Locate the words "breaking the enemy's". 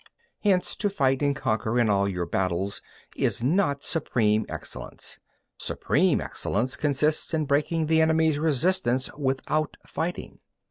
7.45-8.39